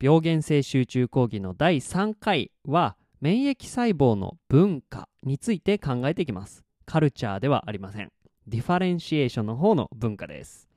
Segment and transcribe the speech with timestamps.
[0.00, 6.64] 病原性集中講義の第3回は免疫細胞の文化について考えていきます。
[6.84, 8.12] カルチャーではありません。
[8.46, 10.68] differentiation の方の分化です。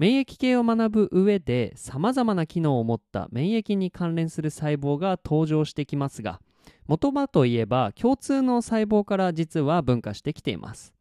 [0.00, 6.40] 免疫系を学ぶ上でさまざまな機能を持った免疫に関連する細胞が登場してきますが
[6.86, 10.94] 元はといえば共通の細胞から実は分化してきています。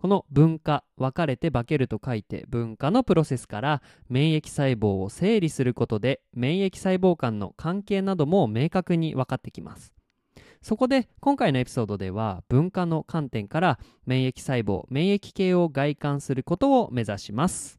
[0.00, 9.92] この分化分かれて化けると書いて分化のプロセスから免疫細胞を整理することで免疫細胞間の関係なども明確に分かってきます。
[10.62, 17.78] そこで今回のエピソードでは分化の観点から免疫細胞免疫系を外観することを目指します。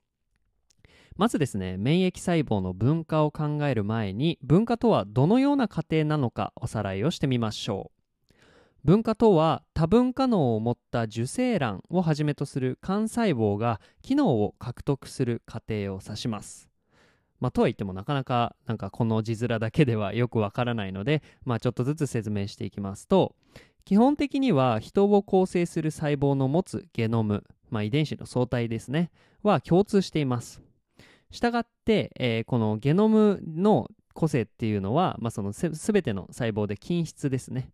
[1.18, 8.01] まずですね免疫細胞の分化を考える前に分化とはどのような過程なのかおさらいをしてみましょう。
[8.84, 16.72] 分化とは多分化能を持った受精卵をはじめとする幹細胞が機能を獲得する過程を指します
[17.40, 23.36] まあ、とは言ってもなかなかなんかこの字面だけではよくわからないので、まあ、ちょっとずつ説明していきますと
[23.84, 29.10] 基本的には人を構成する細胞の持つゲノム、まあ、遺伝子の相対ですね
[29.42, 30.62] は共通しています
[31.32, 37.70] したがって、えー、このゲノムの個性っていうのは、まあ、そのすべての細胞で均質ですね。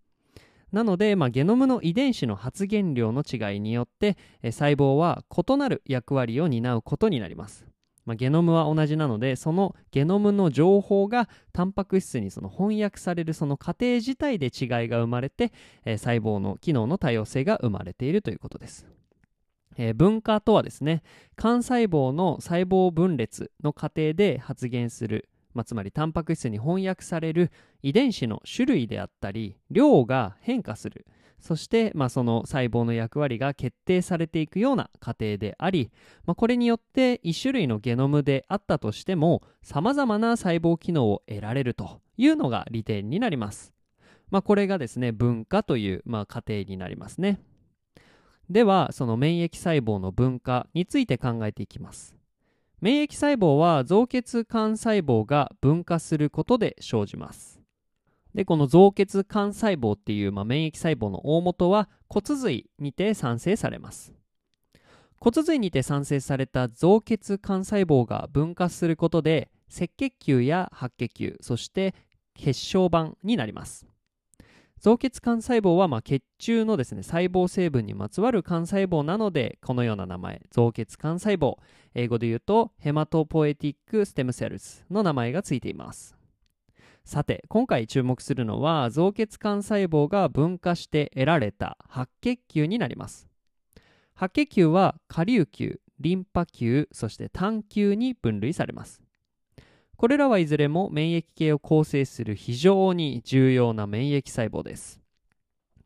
[0.72, 7.68] なので、まあ、ゲノムの遺伝子の発現量の違いによって、細胞は異なる役割を担うことになります。
[8.08, 15.52] まあ、ゲノムは同じなのでそのゲノムの情報がタンパク質にその翻訳されるその過程自体で違いが生まれて、
[15.84, 18.88] え、細胞の機能の多様性が生まれているということです。
[19.76, 21.04] えー、分化とはですね
[21.38, 27.52] 幹細胞の細胞分裂の過程で発現する、まあ、つまりタンパク質に翻訳される
[27.82, 31.08] 遺伝子の種類であったり量が変化する
[31.40, 35.92] そして、まあ、その細胞の役割が決定されていくような過程であり、
[36.28, 43.74] まあ、これによって1種類のゲノムであったとしてもさまざまな細胞機能を得られるというのが利点になります。
[44.30, 47.40] まあ、これがですね分化という、まあ、過程になりますね。
[48.50, 52.17] ではその免疫細胞の分化について考えていきます
[52.80, 57.60] 免疫細胞は造血幹細胞が分化することで生じます。
[58.36, 64.14] でこの造血幹細胞っていう、まあ、免疫細胞の大元は骨髄にて産生されます。
[65.20, 71.96] 骨髄にて産生された造血幹細胞が分化することで赤血球や白血球そして
[72.36, 73.88] 血小板になります。
[74.80, 80.42] 造血幹細胞はまあ血中のですね細胞成分にまつわる幹細胞なのでこのような名前。
[80.52, 81.56] 造血幹細胞。
[81.96, 86.16] 英語で言うとヘマトポエティックステムセルスの名前がついています。
[87.04, 93.28] さて今回注目するのは造血幹細胞が分化して得られた白血球になります。
[94.14, 99.07] 白血球は下流球リンパ球そして単球に分類されます。
[99.98, 105.02] これらはいずれも免疫系を構成する非常に重要な免疫細胞です。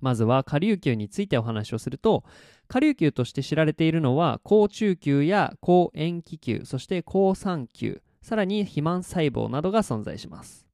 [0.02, 2.24] まずは下流球についてお話をすると
[2.68, 10.68] 下流球として知られているのは高中球や高塩基球そして高酸球さらに肥満細胞などが存在します。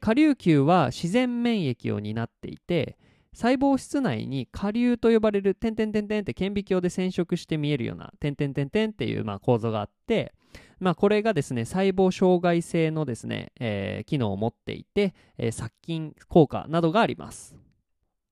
[0.00, 2.96] 下流球は自然免疫を担っていて
[3.34, 10.32] 細胞質内に下流と呼ばれる点々点々って顕微鏡で染色して見えるような点々点々っていうまあ構造があって
[10.80, 17.56] まあ、これがですね細胞障害性のですね、えー、機能を持っていて、えー、殺菌効果などがあります。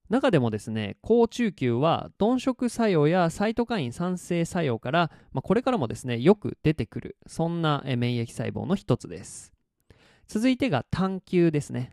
[0.08, 9.52] 中でもですね高中級は鈍色作用やサイトカイン酸性作用から、まあ、これからもですねよく出てくるそんな免疫細胞の一つです。
[10.28, 11.92] 続いてが単球ですね。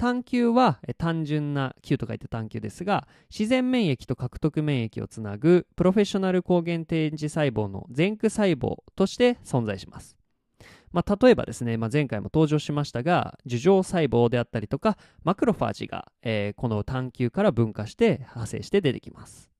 [0.00, 10.16] 単球は単純な球と書いて単球ですが自然免疫と獲得免疫をつなぐプロフェッショナル抗原定時細胞の前駆細胞として存在します。
[10.90, 19.50] まあ、例えばですね、まあ、前回も登場しましたが樹状細胞であったりとかマクロファージが、えー、この単球から分化して派生して出てきます。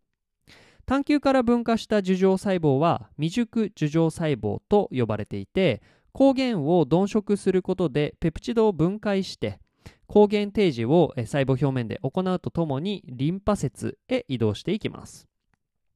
[0.87, 5.83] 単球から分化した樹状細胞は未熟樹状細胞と呼ばれていて
[6.13, 9.61] 抗原を鈍色することでペプチドを分解して
[10.07, 15.29] 抗原提示を細胞表面で行うとともにリンパ節へ移動していきます。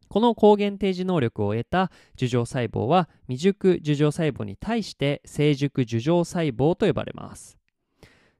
[0.09, 7.59] この抗原提示能力を得た樹状細胞は未熟樹状細胞に対して成熟樹状細胞と呼ばれます。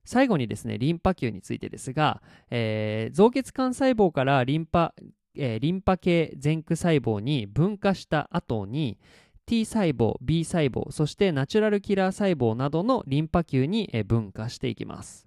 [0.05, 4.95] 最後にですねリンパ球についてですが、えー、造血幹細胞からリンパ、
[5.35, 8.99] えー、リンパ系前駆細胞に分化した後に
[9.47, 15.27] T 細胞 B 細胞そしてナチュラルキラー細胞などのリンパ球に分化していきます。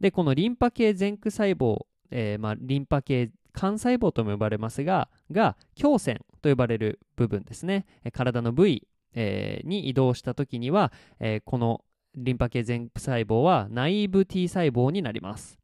[0.00, 7.86] でこのリンパ系前駆細胞、えー、まあ、リンパ系幹細胞とも呼ばれますがが胸腺と呼ばれる部分ですね。
[8.12, 11.82] 体の部位、えー、に移動した時には、えー、この
[12.14, 15.58] リンパ系前駆細胞はナイーブ T 細胞になります。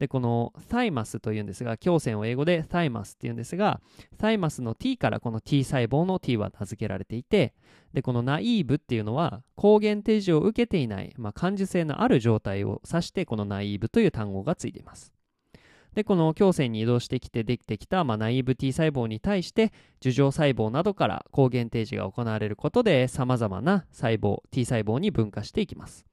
[0.00, 3.80] でこのサイマスというんですが胸腺を英語でサイマスっていうんですが
[4.18, 7.52] サイマスの T からこの T 細胞の T は名付けられていて
[7.92, 15.12] でこのナイーブっていうのは抗原提示を受けていない、まあ、感受性のある状態を指してこのナイーブという単語がついています。
[15.92, 26.06] でこの胸腺に移動してきてできてきた、まあ、ナイーブ T 細胞に対して樹状細胞などから抗原提示が行われることでさまざまな細胞 T 細胞に分化していきます。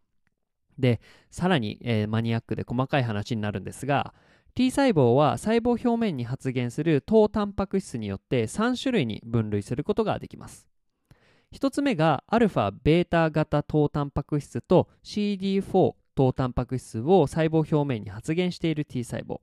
[0.80, 4.14] でさらに、えー、マニアックで細かい話になるんですが
[4.58, 10.68] T 細胞は細胞表面に発現する糖タンパク質によって3種類に分類することができます。
[11.54, 19.42] 1つ目がアルファ、ベータ型糖タンパク質と CD4 糖タンパク質を細胞表面に発現している T 細胞。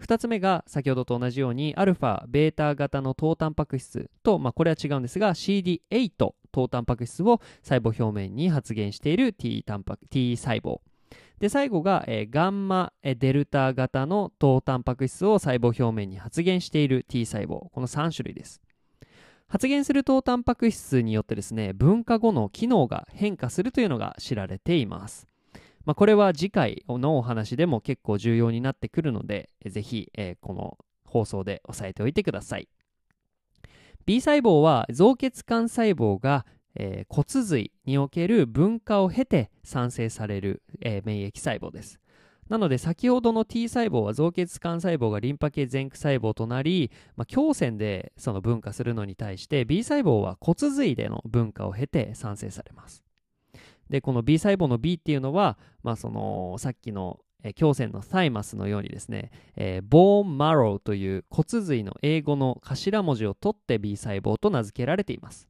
[0.00, 6.10] 2つ目が先ほどと同じようにアルファ、ベータ型の糖タンパク質と、まあ、これは違うんですが CD8
[6.52, 10.80] 糖タンパク質を細胞表面に発現している T, タンパ T 細胞。
[11.38, 17.70] で最後が、えー、ガンマ、デルタ型の糖タンパク質を細胞表面に発現している T 細胞。
[17.70, 18.60] この3種類です。
[19.48, 25.29] 発現する糖タンパク質によってですね分化後の機能が変化するというのが知られています。
[25.84, 32.68] まあ、これは次回のお話でも結構重要になってくるので、ぜひ、えー、この放送で押さえておいてください。
[34.06, 42.00] B 細胞は造血管細胞が、えー、骨髄における分化を経て産生される、えー、免疫細胞です。
[42.48, 53.04] なので先ほどの T 細胞は造血管細胞がリンパ系前駆細胞となり、まあ、胸腺でその分化するのに対して B 細胞は骨髄での分化を経て産生されます。
[53.90, 65.48] でこの B 細胞の B っていうのは、まあ、そのさっきのえ胸腺のサイマスのようにですね、えー、ボーンマローという骨髄の英語の頭文字を取って B 細胞と名付けられています。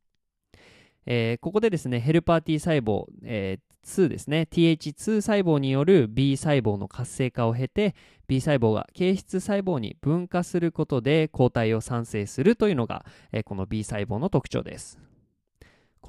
[1.06, 7.94] えー、ここでですね、ヘルパー T 細胞、えー、2ですね、TH2 細胞による B 細胞の活性化を経て、
[8.28, 15.09] B 細胞が形質細胞に分化することで抗体を産生するというのが、えー、この B 細胞の特徴です。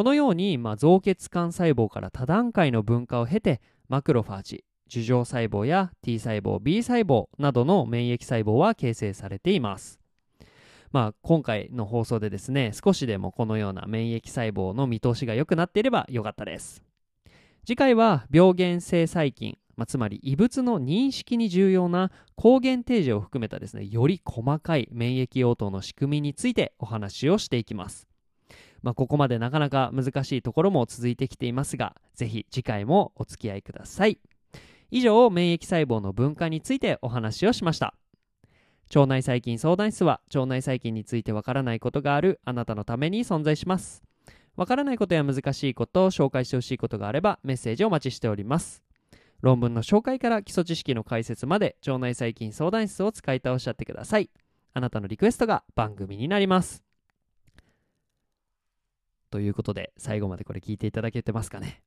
[0.02, 10.00] このように、まあ、造血管細胞から多段階の分化を経てマクロファージ樹状細胞や T 細胞 B 細胞などの免疫細胞は形成されています。
[10.92, 16.82] まあ、今回の放送でですね少しでもこのような免疫細胞の見通しが良くなっていればよかったです
[17.64, 28.11] 次回は病原性細菌、まあ、つまり異物の認識に重要な抗原提示を含めたですねより細かい免疫応答の仕組みについてお話をしていきます
[28.82, 34.20] まあ、ここまでなかなか難しいところも続いてきていますが、ぜひ次回もお付き合いください。
[34.90, 37.94] 以上、免疫細胞の分化についてお話をしました。
[38.94, 44.04] 腸内細菌相談室は腸内細菌についてわからないことがあるあなたのために存在します。
[44.58, 48.84] わからないことや難しいことを紹介してほしいことがあればメッセージをお待ちしております。
[49.40, 54.30] 論文の紹介から基礎知識の解説まで腸内細菌相談室を使い倒しちゃってください。
[54.74, 56.91] あなたのリクエストが番組になります。
[59.32, 61.82] ということで最後までこれ聞いていただけてますかね。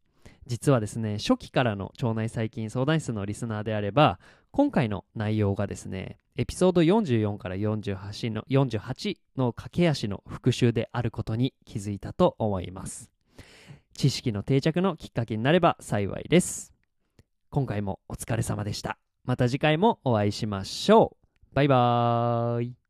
[0.47, 4.19] 実はですね初期からの腸内細菌相談室のリスナーであれば
[4.51, 13.11] 今回の内容がですねエピソード44から48の ,48 の駆け足の復習であることに気づいたと思います。
[13.97, 16.73] 知識の定着のきっかけになれば幸いです。
[17.51, 18.99] 今回もお疲れ様でした。
[19.25, 21.17] また次回もお会いしましょ
[21.53, 21.55] う。
[21.55, 22.84] バイバーイ。